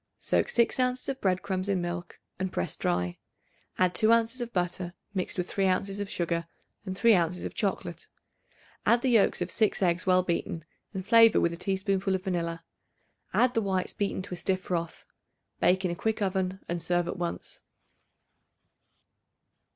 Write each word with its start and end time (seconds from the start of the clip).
Soak 0.17 0.49
6 0.49 0.79
ounces 0.79 1.07
of 1.09 1.21
bread 1.21 1.43
crumbs 1.43 1.69
in 1.69 1.79
milk 1.79 2.19
and 2.39 2.51
press 2.51 2.75
dry; 2.75 3.19
add 3.77 3.93
2 3.93 4.11
ounces 4.11 4.41
of 4.41 4.51
butter 4.51 4.95
mixed 5.13 5.37
with 5.37 5.47
3 5.47 5.67
ounces 5.67 5.99
of 5.99 6.09
sugar 6.09 6.47
and 6.87 6.97
3 6.97 7.13
ounces 7.13 7.43
of 7.43 7.53
chocolate; 7.53 8.07
add 8.83 9.03
the 9.03 9.11
yolks 9.11 9.43
of 9.43 9.51
6 9.51 9.79
eggs 9.83 10.07
well 10.07 10.23
beaten, 10.23 10.65
and 10.91 11.05
flavor 11.05 11.39
with 11.39 11.53
a 11.53 11.55
teaspoonful 11.55 12.15
of 12.15 12.23
vanilla; 12.23 12.65
add 13.31 13.53
the 13.53 13.61
whites 13.61 13.93
beaten 13.93 14.23
to 14.23 14.33
a 14.33 14.37
stiff 14.37 14.61
froth. 14.61 15.05
Bake 15.59 15.85
in 15.85 15.91
a 15.91 15.95
quick 15.95 16.19
oven 16.19 16.61
and 16.67 16.81
serve 16.81 17.07
at 17.07 17.17
once. 17.19 17.61